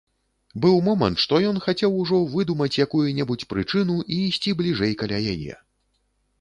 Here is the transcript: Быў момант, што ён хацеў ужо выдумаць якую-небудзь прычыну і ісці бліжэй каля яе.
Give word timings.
Быў 0.61 0.77
момант, 0.87 1.19
што 1.23 1.41
ён 1.49 1.59
хацеў 1.65 1.91
ужо 2.05 2.23
выдумаць 2.33 2.79
якую-небудзь 2.87 3.47
прычыну 3.55 4.01
і 4.17 4.21
ісці 4.33 4.59
бліжэй 4.63 4.93
каля 5.03 5.25
яе. 5.35 5.53